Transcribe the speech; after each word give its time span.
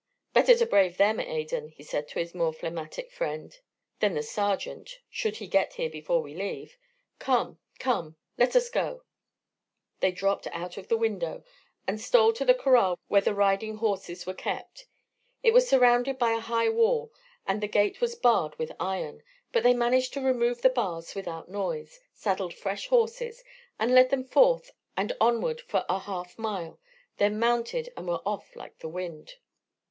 "Better 0.33 0.57
to 0.57 0.65
brave 0.65 0.97
them, 0.97 1.19
Adan," 1.19 1.67
he 1.69 1.83
said 1.83 2.07
to 2.07 2.17
his 2.17 2.33
more 2.33 2.51
phlegmatic 2.51 3.11
friend, 3.11 3.59
"than 3.99 4.15
that 4.15 4.23
sergeant, 4.23 4.97
should 5.11 5.35
he 5.37 5.45
get 5.45 5.73
here 5.75 5.91
before 5.91 6.23
we 6.23 6.33
leave. 6.33 6.75
Come, 7.19 7.59
come, 7.77 8.15
let 8.35 8.55
us 8.55 8.67
go." 8.71 9.03
They 9.99 10.11
dropped 10.11 10.47
out 10.47 10.75
of 10.75 10.87
the 10.87 10.97
window 10.97 11.43
and 11.85 12.01
stole 12.01 12.33
to 12.33 12.43
the 12.45 12.55
corral 12.55 12.97
where 13.09 13.21
the 13.21 13.35
riding 13.35 13.75
horses 13.77 14.25
were 14.25 14.33
kept. 14.33 14.87
It 15.43 15.53
was 15.53 15.69
surrounded 15.69 16.17
by 16.17 16.31
a 16.31 16.39
high 16.39 16.69
wall, 16.69 17.13
and 17.45 17.61
the 17.61 17.67
gate 17.67 18.01
was 18.01 18.15
barred 18.15 18.57
with 18.57 18.71
iron; 18.79 19.21
but 19.51 19.61
they 19.61 19.75
managed 19.75 20.13
to 20.13 20.21
remove 20.21 20.63
the 20.63 20.69
bars 20.69 21.13
without 21.13 21.47
noise, 21.47 21.99
saddled 22.11 22.55
fresh 22.55 22.87
horses 22.87 23.43
and 23.77 23.93
led 23.93 24.09
them 24.09 24.23
forth 24.23 24.71
and 24.97 25.15
onward 25.21 25.61
for 25.61 25.85
a 25.87 25.99
half 25.99 26.39
mile, 26.39 26.79
then 27.17 27.37
mounted 27.37 27.93
and 27.95 28.07
were 28.07 28.23
off 28.25 28.55
like 28.55 28.79
the 28.79 28.89
wind. 28.89 29.35